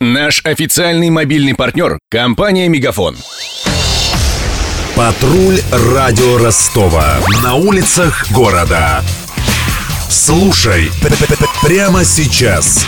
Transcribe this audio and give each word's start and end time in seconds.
Наш 0.00 0.42
официальный 0.44 1.10
мобильный 1.10 1.56
партнер– 1.56 1.98
компания 2.08 2.68
«Мегафон». 2.68 3.16
Патруль 4.94 5.60
радио 5.72 6.38
Ростова. 6.38 7.18
На 7.42 7.56
улицах 7.56 8.30
города. 8.30 9.02
Слушай 10.08 10.92
прямо 11.64 12.04
сейчас. 12.04 12.86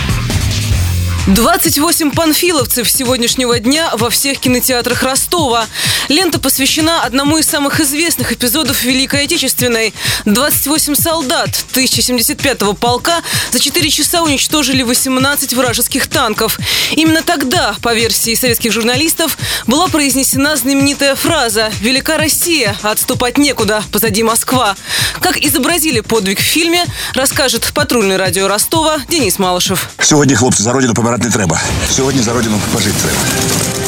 28 1.27 2.13
панфиловцев 2.13 2.89
сегодняшнего 2.89 3.59
дня 3.59 3.91
во 3.97 4.09
всех 4.09 4.39
кинотеатрах 4.39 5.03
Ростова. 5.03 5.67
Лента 6.10 6.40
посвящена 6.40 7.04
одному 7.04 7.38
из 7.38 7.48
самых 7.48 7.80
известных 7.80 8.32
эпизодов 8.32 8.84
Великой 8.84 9.24
Отечественной. 9.24 9.94
28 10.26 10.96
солдат 10.96 11.50
1075-го 11.74 12.74
полка 12.74 13.22
за 13.52 13.60
4 13.60 13.90
часа 13.90 14.24
уничтожили 14.24 14.84
18 14.84 15.54
вражеских 15.54 16.08
танков. 16.08 16.60
Именно 16.92 17.22
тогда, 17.22 17.76
по 17.82 17.94
версии 17.94 18.36
советских 18.36 18.72
журналистов, 18.72 19.38
была 19.68 19.88
произнесена 19.88 20.56
знаменитая 20.56 21.16
фраза 21.16 21.72
«Велика 21.82 22.18
Россия, 22.18 22.76
отступать 22.82 23.38
некуда, 23.38 23.84
позади 23.92 24.24
Москва». 24.24 24.76
Как 25.22 25.38
изобразили 25.38 26.02
подвиг 26.02 26.40
в 26.40 26.44
фильме, 26.44 26.86
расскажет 27.14 27.72
патрульный 27.74 28.18
радио 28.18 28.48
Ростова 28.48 29.00
Денис 29.10 29.40
Малышев. 29.40 29.88
Сьогодні 30.00 30.36
хлопці 30.36 30.64
за 30.64 30.72
родину 30.74 30.94
помирати 30.94 31.26
не 31.26 31.32
треба. 31.32 31.62
Сьогодні 31.96 32.22
за 32.22 32.34
родину 32.34 32.62
пожити 32.74 32.96
треба. 33.04 33.79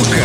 Пушка, 0.00 0.16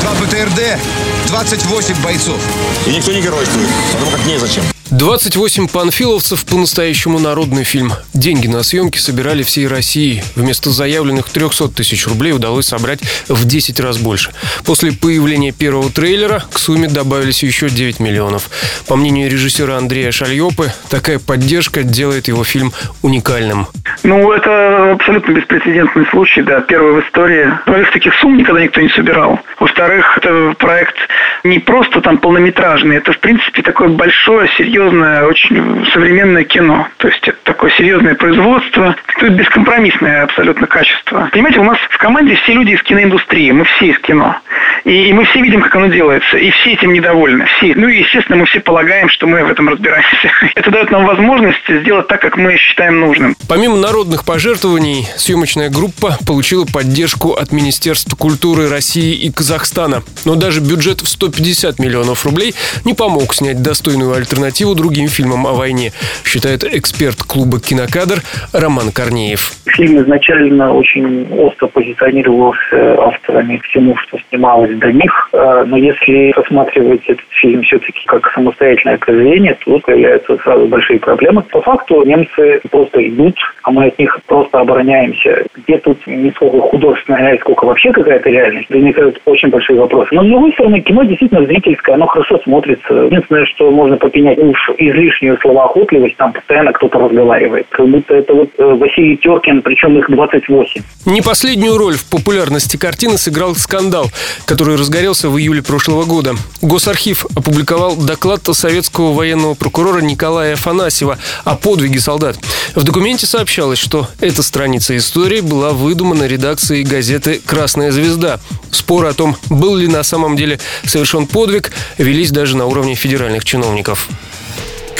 два 0.00 0.12
ПТРД, 0.12 0.78
28 1.26 2.02
бойцов. 2.04 2.40
И 2.86 2.90
никто 2.90 3.10
не 3.10 3.20
геройствует, 3.20 3.68
потому 3.92 4.12
как 4.12 4.24
незачем. 4.26 4.73
28 4.96 5.66
панфиловцев– 5.66 6.44
по-настоящему 6.46 7.18
народный 7.18 7.64
фильм. 7.64 7.90
Деньги 8.12 8.46
на 8.46 8.62
съемки 8.62 8.98
собирали 8.98 9.42
всей 9.42 9.66
России. 9.66 10.22
Вместо 10.36 10.70
заявленных 10.70 11.28
300 11.30 11.68
тысяч 11.70 12.06
рублей 12.06 12.32
удалось 12.32 12.66
собрать 12.66 13.00
в 13.28 13.44
10 13.44 13.80
раз 13.80 13.98
больше. 13.98 14.30
После 14.64 14.92
появления 14.92 15.50
первого 15.50 15.90
трейлера 15.90 16.44
к 16.52 16.58
сумме 16.60 16.86
добавились 16.86 17.42
еще 17.42 17.68
9 17.68 17.98
миллионов. 17.98 18.48
По 18.86 18.94
мнению 18.94 19.28
режиссера 19.28 19.78
Андрея 19.78 20.12
Шальопы, 20.12 20.70
такая 20.88 21.18
поддержка 21.18 21.82
делает 21.82 22.28
его 22.28 22.44
фильм 22.44 22.72
уникальным. 23.02 23.66
Ну, 24.04 24.30
это 24.30 24.92
абсолютно 24.92 25.32
беспрецедентный 25.32 26.06
случай, 26.10 26.42
да, 26.42 26.60
первый 26.60 27.00
в 27.00 27.04
истории. 27.04 27.46
Во-первых, 27.66 27.90
таких 27.90 28.14
сумм 28.20 28.36
никогда 28.36 28.62
никто 28.62 28.80
не 28.80 28.90
собирал. 28.90 29.40
Во-вторых, 29.58 30.18
это 30.18 30.54
проект 30.56 30.94
не 31.42 31.58
просто 31.58 32.00
там 32.00 32.18
полнометражный, 32.18 32.96
это, 32.96 33.12
в 33.12 33.18
принципе, 33.18 33.62
такое 33.62 33.88
большое, 33.88 34.48
серьезное, 34.56 34.83
очень 34.88 35.86
современное 35.92 36.44
кино. 36.44 36.88
То 36.98 37.08
есть 37.08 37.26
это 37.26 37.38
такое 37.44 37.70
серьезное 37.72 38.14
производство, 38.14 38.96
это 39.16 39.28
бескомпромиссное 39.28 40.22
абсолютно 40.24 40.66
качество. 40.66 41.28
Понимаете, 41.32 41.60
у 41.60 41.64
нас 41.64 41.78
в 41.90 41.98
команде 41.98 42.34
все 42.36 42.52
люди 42.52 42.72
из 42.72 42.82
киноиндустрии, 42.82 43.50
мы 43.52 43.64
все 43.64 43.86
из 43.86 43.98
кино. 44.00 44.36
И 44.84 45.12
мы 45.14 45.24
все 45.24 45.40
видим, 45.40 45.62
как 45.62 45.74
оно 45.76 45.86
делается. 45.86 46.36
И 46.36 46.50
все 46.50 46.74
этим 46.74 46.92
недовольны. 46.92 47.46
Все. 47.56 47.74
Ну 47.74 47.88
и, 47.88 48.00
естественно, 48.00 48.36
мы 48.36 48.46
все 48.46 48.60
полагаем, 48.60 49.08
что 49.08 49.26
мы 49.26 49.42
в 49.42 49.50
этом 49.50 49.68
разбираемся. 49.68 50.30
Это 50.54 50.70
дает 50.70 50.90
нам 50.90 51.06
возможность 51.06 51.62
сделать 51.68 52.06
так, 52.08 52.20
как 52.20 52.36
мы 52.36 52.56
считаем 52.56 53.00
нужным. 53.00 53.34
Помимо 53.48 53.76
народных 53.76 54.24
пожертвований, 54.24 55.08
съемочная 55.16 55.70
группа 55.70 56.18
получила 56.26 56.66
поддержку 56.66 57.32
от 57.32 57.52
Министерства 57.52 58.16
культуры 58.16 58.68
России 58.68 59.14
и 59.14 59.32
Казахстана. 59.32 60.02
Но 60.24 60.34
даже 60.34 60.60
бюджет 60.60 61.00
в 61.00 61.08
150 61.08 61.78
миллионов 61.78 62.24
рублей 62.24 62.54
не 62.84 62.94
помог 62.94 63.34
снять 63.34 63.62
достойную 63.62 64.14
альтернативу 64.14 64.63
другим 64.72 65.08
фильмам 65.08 65.46
о 65.46 65.52
войне, 65.52 65.92
считает 66.24 66.64
эксперт 66.64 67.22
клуба 67.22 67.60
«Кинокадр» 67.60 68.22
Роман 68.54 68.90
Корнеев. 68.90 69.52
Фильм 69.66 70.00
изначально 70.00 70.72
очень 70.72 71.26
остро 71.30 71.66
позиционировался 71.66 72.96
авторами 72.98 73.60
всему, 73.68 73.96
что 73.98 74.18
снималось 74.30 74.74
до 74.78 74.90
них. 74.92 75.28
Э, 75.32 75.64
но 75.66 75.76
если 75.76 76.32
рассматривать 76.36 77.02
этот 77.06 77.26
фильм 77.30 77.62
все-таки 77.62 78.00
как 78.06 78.30
самостоятельное 78.32 78.98
произведение, 78.98 79.56
то 79.64 79.78
появляются 79.80 80.36
сразу 80.38 80.66
большие 80.66 80.98
проблемы. 80.98 81.42
По 81.42 81.60
факту 81.60 82.02
немцы 82.04 82.60
просто 82.70 83.06
идут, 83.08 83.36
а 83.62 83.70
мы 83.70 83.86
от 83.86 83.98
них 83.98 84.18
просто 84.26 84.60
обороняемся. 84.60 85.44
Где 85.56 85.78
тут 85.78 86.06
не 86.06 86.30
сколько 86.30 86.60
художественная 86.60 87.20
реальность, 87.20 87.42
сколько 87.42 87.64
вообще 87.64 87.92
какая-то 87.92 88.30
реальность, 88.30 88.70
возникают 88.70 89.20
очень 89.24 89.48
большие 89.48 89.78
вопросы. 89.78 90.14
Но 90.14 90.22
с 90.22 90.28
другой 90.28 90.52
стороны, 90.52 90.80
кино 90.80 91.02
действительно 91.02 91.44
зрительское, 91.44 91.94
оно 91.94 92.06
хорошо 92.06 92.38
смотрится. 92.38 92.94
Единственное, 92.94 93.44
что 93.46 93.70
можно 93.70 93.96
попенять 93.96 94.38
уж 94.54 94.76
излишнюю 94.78 95.38
словоохотливость, 95.40 96.16
там 96.16 96.32
постоянно 96.32 96.72
кто-то 96.72 96.98
разговаривает. 96.98 97.66
Как 97.70 97.88
будто 97.88 98.14
это 98.14 98.32
вот 98.34 98.50
э, 98.58 98.64
Василий 98.64 99.16
Теркин, 99.16 99.62
причем 99.62 99.98
их 99.98 100.08
28. 100.08 100.82
Не 101.06 101.20
последнюю 101.20 101.76
роль 101.76 101.96
в 101.96 102.08
популярности 102.08 102.76
картины 102.76 103.18
сыграл 103.18 103.54
скандал, 103.54 104.06
который 104.46 104.76
разгорелся 104.76 105.28
в 105.28 105.38
июле 105.38 105.62
прошлого 105.62 106.04
года. 106.04 106.32
Госархив 106.62 107.26
опубликовал 107.36 107.96
доклад 107.96 108.40
советского 108.52 109.12
военного 109.12 109.54
прокурора 109.54 110.00
Николая 110.00 110.54
Афанасьева 110.54 111.18
о 111.44 111.56
подвиге 111.56 111.98
солдат. 111.98 112.36
В 112.74 112.82
документе 112.82 113.26
сообщалось, 113.26 113.78
что 113.78 114.08
эта 114.20 114.42
страница 114.42 114.96
истории 114.96 115.40
была 115.40 115.70
выдумана 115.70 116.24
редакцией 116.24 116.82
газеты 116.82 117.40
«Красная 117.44 117.92
звезда». 117.92 118.40
Споры 118.72 119.08
о 119.08 119.14
том, 119.14 119.36
был 119.48 119.76
ли 119.76 119.86
на 119.86 120.02
самом 120.02 120.34
деле 120.34 120.58
совершен 120.84 121.28
подвиг, 121.28 121.70
велись 121.98 122.32
даже 122.32 122.56
на 122.56 122.66
уровне 122.66 122.96
федеральных 122.96 123.44
чиновников. 123.44 124.08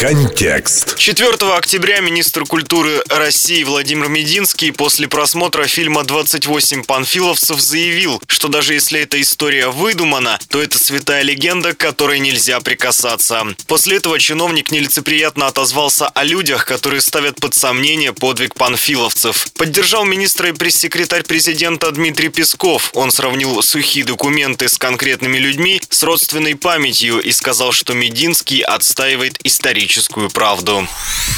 Контекст. 0.05 0.99
4 0.99 1.33
октября 1.57 2.01
министр 2.01 2.45
культуры 2.45 3.03
России 3.09 3.65
Владимир 3.65 4.09
Мединский 4.09 4.71
после 4.71 5.09
просмотра 5.09 5.67
фильма 5.67 6.03
«28 6.03 6.85
панфиловцев» 6.85 7.59
заявил, 7.59 8.21
что 8.27 8.49
даже 8.49 8.75
если 8.75 9.01
эта 9.01 9.19
история 9.23 9.69
выдумана, 9.69 10.39
то 10.51 10.63
это 10.63 10.79
святая 10.79 11.23
легенда, 11.23 11.73
к 11.73 11.79
которой 11.79 12.19
нельзя 12.19 12.61
прикасаться. 12.61 13.47
После 13.67 13.97
этого 13.97 14.19
чиновник 14.19 14.71
нелицеприятно 14.71 15.47
отозвался 15.47 16.09
о 16.09 16.23
людях, 16.23 16.67
которые 16.67 17.01
ставят 17.01 17.37
под 17.41 17.55
сомнение 17.55 18.13
подвиг 18.13 18.57
панфиловцев. 18.57 19.53
Поддержал 19.55 20.05
министра 20.05 20.51
и 20.51 20.53
пресс-секретарь 20.53 21.23
президента 21.23 21.91
Дмитрий 21.93 22.29
Песков. 22.29 22.91
Он 22.93 23.11
сравнил 23.11 23.63
сухие 23.63 24.05
документы 24.05 24.69
с 24.69 24.77
конкретными 24.77 25.39
людьми, 25.39 25.81
с 25.89 26.03
родственной 26.03 26.57
памятью 26.57 27.23
и 27.23 27.33
сказал, 27.33 27.73
что 27.73 27.95
Мединский 27.95 28.61
отстаивает 28.61 29.39
историческую 29.45 29.94
историческую 29.95 30.29
правду. 30.31 30.87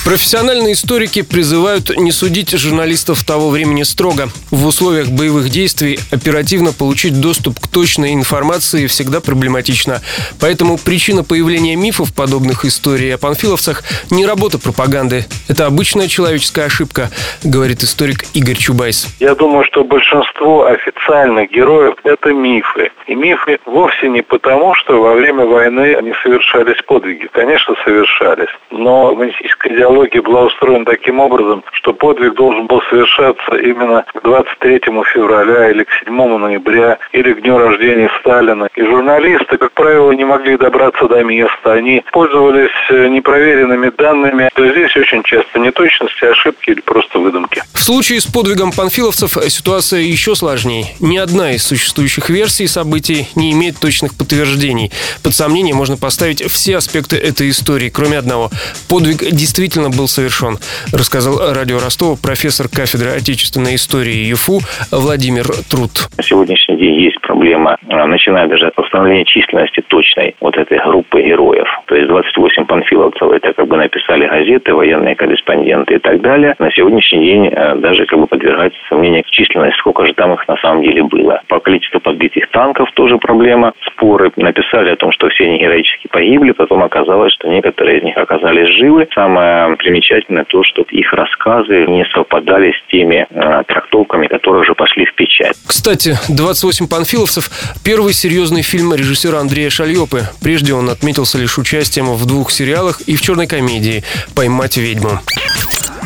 Профессиональные 0.05 0.73
историки 0.73 1.23
призывают 1.23 1.97
не 1.97 2.13
судить 2.13 2.51
журналистов 2.51 3.25
того 3.25 3.51
времени 3.51 3.83
строго. 3.83 4.29
В 4.51 4.67
условиях 4.67 5.09
боевых 5.09 5.51
действий 5.51 5.99
оперативно 6.11 6.73
получить 6.73 7.21
доступ 7.21 7.61
к 7.61 7.69
точной 7.69 8.15
информации 8.15 8.87
всегда 8.87 9.21
проблематично. 9.21 10.01
Поэтому 10.41 10.79
причина 10.79 11.25
появления 11.25 11.77
мифов, 11.77 12.15
подобных 12.15 12.65
историй 12.65 13.15
о 13.15 13.19
панфиловцах, 13.19 13.83
не 14.11 14.25
работа 14.25 14.59
пропаганды. 14.59 15.27
Это 15.49 15.67
обычная 15.67 16.09
человеческая 16.09 16.67
ошибка, 16.67 17.11
говорит 17.43 17.83
историк 17.83 18.25
Игорь 18.35 18.57
Чубайс. 18.57 19.07
Я 19.21 19.35
думаю, 19.35 19.65
что 19.65 19.85
большинство 19.85 20.67
официальных 20.67 21.51
героев– 21.51 21.95
это 22.05 22.33
мифы. 22.33 22.91
И 23.07 23.15
мифы 23.15 23.59
вовсе 23.67 24.09
не 24.09 24.23
потому, 24.23 24.75
что 24.75 25.03
во 25.03 25.15
время 25.15 25.45
войны 25.45 25.95
они 25.95 26.13
совершались 26.23 26.81
подвиги. 26.87 27.29
Конечно, 27.33 27.75
совершались. 27.85 28.36
Но 28.71 29.11
коммунистическая 29.11 29.75
идеология 29.75 30.23
была 30.23 30.43
устроена 30.45 30.85
таким 30.85 31.21
образом, 31.21 31.65
что 31.73 31.93
подвиг 31.93 32.35
должен 32.35 32.67
был 32.67 32.83
совершаться 32.91 33.57
именно 33.57 34.05
к 34.13 34.23
23 34.23 34.81
февраля 35.13 35.71
или 35.71 35.85
к 35.85 35.89
7 36.05 36.39
ноября 36.39 36.99
или 37.13 37.33
к 37.33 37.43
дню 37.43 37.59
рождения 37.59 38.11
Сталина. 38.21 38.69
И 38.75 38.83
журналисты, 38.83 39.57
как 39.57 39.73
правило, 39.73 40.13
не 40.13 40.25
могли 40.25 40.57
добраться 40.57 41.07
до 41.09 41.23
места. 41.25 41.73
Они 41.73 42.03
пользовались 42.13 42.71
э, 42.91 43.09
непроверенными 43.09 43.91
данными. 43.91 44.51
Здесь 44.57 44.97
очень 44.97 45.23
часто 45.23 45.59
неточности, 45.59 46.25
ошибки 46.25 46.71
или 46.71 46.81
просто 46.81 47.19
выдумки. 47.19 47.63
В 47.73 47.81
случае 47.81 48.21
с 48.21 48.27
подвигом 48.27 48.73
панфиловцев 48.73 49.37
ситуация 49.49 50.01
еще 50.01 50.35
сложнее. 50.35 50.87
Ни 51.01 51.17
одна 51.17 51.53
из 51.53 51.65
существующих 51.65 52.31
версий 52.31 52.67
событий 52.67 53.29
не 53.35 53.53
имеет 53.53 53.79
точных 53.79 54.17
подтверждений. 54.17 54.91
Под 55.23 55.35
сомнение 55.35 55.75
можно 55.75 55.97
поставить 55.97 56.43
все 56.51 56.77
аспекты 56.77 57.17
этой 57.17 57.51
истории, 57.51 57.89
кроме 57.89 58.19
одного. 58.27 58.51
Подвиг 58.91 59.23
действительно 59.31 59.89
был 59.89 60.09
совершен, 60.09 60.59
рассказал 60.93 61.39
радио 61.55 61.79
Ростова 61.79 62.17
профессор 62.21 62.67
кафедры 62.67 63.11
отечественной 63.15 63.77
истории 63.77 64.27
ЮФУ 64.35 64.59
Владимир 64.91 65.47
Труд. 65.71 66.11
На 66.19 66.25
сегодняшний 66.25 66.77
день 66.77 66.99
есть 67.01 67.21
проблема, 67.21 67.79
а, 67.89 68.07
начиная 68.07 68.49
даже 68.49 68.67
от 68.67 68.79
установления 68.79 69.25
численности 69.25 69.81
точной 69.87 70.35
вот 70.41 70.57
этой 70.57 70.79
группы 70.79 71.23
героев. 71.23 71.69
То 71.87 71.95
есть 71.95 72.09
28 72.09 72.67
панфиловцев, 72.67 73.31
это 73.31 73.53
как 73.53 73.69
бы 73.69 73.77
написали 73.77 74.27
газеты, 74.27 74.75
военные 74.75 75.15
корреспонденты 75.15 75.95
и 75.95 75.99
так 75.99 76.21
далее. 76.21 76.55
На 76.59 76.71
сегодняшний 76.73 77.25
день 77.25 77.49
а, 77.49 77.77
даже 77.77 78.07
как 78.07 78.19
бы 78.19 78.27
подвергается 78.27 78.79
сомнению 78.89 79.23
численность, 79.31 79.79
сколько 79.79 80.05
же 80.07 80.15
там 80.15 80.35
их 80.35 80.49
на 80.49 80.57
самом 80.57 80.83
деле 80.83 81.05
было. 81.05 81.41
По 81.49 81.61
количеству 81.61 82.01
подбитых 82.01 82.51
танков 82.51 82.91
тоже 82.95 83.19
проблема. 83.19 83.73
Споры 83.93 84.33
написали 84.37 84.91
о 84.91 84.97
том, 84.97 85.13
что 85.13 85.29
все 85.29 85.45
они 85.45 85.59
героически 85.59 86.09
погибли, 86.11 86.53
потом 86.53 86.83
оказалось, 86.83 87.33
что 87.35 87.49
некоторые 87.49 87.99
из 87.99 88.05
них 88.05 88.16
оказались 88.17 88.69
живы. 88.79 89.09
Самое 89.15 89.77
примечательное 89.77 90.45
то, 90.45 90.63
что 90.65 90.83
их 90.91 91.13
рассказы 91.13 91.87
не 91.87 92.05
совпадали 92.15 92.73
с 92.73 92.91
теми 92.91 93.27
э, 93.29 93.63
трактовками, 93.67 94.27
которые 94.27 94.63
уже 94.63 94.75
пошли 94.75 95.07
в 95.07 95.15
печать. 95.15 95.57
Кстати, 95.67 96.11
«28 96.31 96.89
панфиловцев»– 96.89 97.51
первый 97.85 98.13
серьезный 98.13 98.63
фильм 98.63 98.95
режиссера 98.95 99.39
Андрея 99.39 99.71
Шальопы. 99.71 100.23
Прежде 100.43 100.75
он 100.75 100.89
отметился 100.89 101.39
лишь 101.39 101.59
участием 101.59 102.07
в 102.07 102.27
двух 102.27 102.51
сериалах 102.51 103.01
и 103.03 103.17
в 103.17 103.21
черной 103.21 103.47
комедии 103.47 104.03
«Поймать 104.35 104.77
ведьму». 104.77 105.21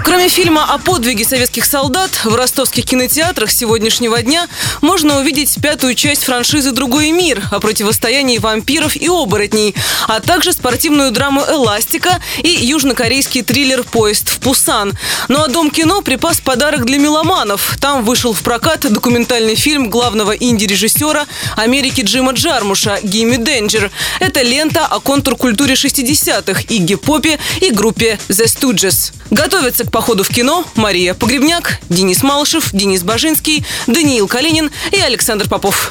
Кроме 0.05 0.29
фильма 0.29 0.64
о 0.64 0.79
подвиге 0.79 1.25
советских 1.25 1.64
солдат, 1.64 2.11
в 2.25 2.35
ростовских 2.35 2.85
кинотеатрах 2.85 3.50
сегодняшнего 3.50 4.23
дня 4.23 4.49
можно 4.81 5.19
увидеть 5.19 5.56
пятую 5.62 5.94
часть 5.94 6.25
франшизы 6.25 6.73
«Другой 6.73 7.11
мир» 7.11 7.43
о 7.50 7.61
противостоянии 7.61 8.38
вампиров 8.38 8.97
и 8.97 9.08
оборотней, 9.08 9.75
а 10.08 10.20
также 10.20 10.52
спортивную 10.52 11.11
драму 11.11 11.43
«Эластика» 11.43 12.20
и 12.43 12.49
южнокорейский 12.49 13.43
триллер 13.43 13.82
«Поезд 13.82 14.29
в 14.29 14.41
Пусан». 14.41 14.94
Ну 15.29 15.43
а 15.43 15.49
Дом 15.49 15.70
кино 15.70 16.00
припас 16.02 16.41
подарок 16.41 16.87
для 16.87 16.99
меломанов. 16.99 17.76
Там 17.81 18.05
вышел 18.05 18.32
в 18.32 18.43
прокат 18.43 18.81
документальный 18.91 19.55
фильм 19.55 19.91
главного 19.91 20.32
инди-режиссера 20.32 21.26
Америки 21.56 22.00
Джима 22.02 22.32
Джармуша 22.32 22.99
«Гимми 23.02 23.37
Денджер». 23.37 23.91
Это 24.19 24.43
лента 24.43 24.87
о 24.87 25.00
контркультуре 25.00 25.75
60-х 25.75 26.62
и 26.69 26.79
гип-попе 26.79 27.38
и 27.61 27.70
группе 27.70 28.19
The 28.29 28.47
Stooges. 28.47 29.12
Готовятся 29.31 29.85
к 29.85 29.89
походу 29.90 30.25
в 30.25 30.28
кино 30.28 30.64
Мария 30.76 31.14
Погребняк, 31.14 31.78
Денис 31.88 32.22
Малышев, 32.22 32.70
Денис 32.72 33.02
Бажинский, 33.02 33.64
Даниил 33.87 34.28
Калинин 34.28 34.70
и 34.92 35.00
Александр 35.00 35.48
Попов. 35.48 35.90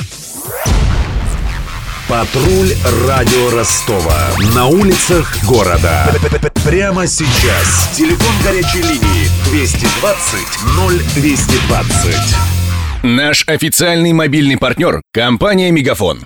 Патруль 2.07 2.73
радио 3.07 3.51
Ростова. 3.51 4.29
На 4.55 4.65
улицах 4.65 5.37
города. 5.45 6.11
Прямо 6.65 7.05
сейчас. 7.05 7.91
Телефон 7.95 8.33
горячей 8.43 8.81
линии 8.81 9.29
220 9.51 10.39
0220. 11.07 12.15
Наш 13.03 13.47
официальный 13.47 14.11
мобильный 14.11 14.57
партнер– 14.57 15.01
компания 15.13 15.69
«Мегафон». 15.69 16.25